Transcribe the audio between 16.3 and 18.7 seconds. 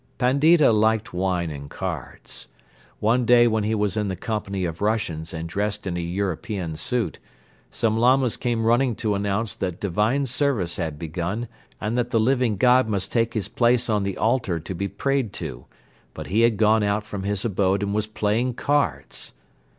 he had gone out from his abode and was playing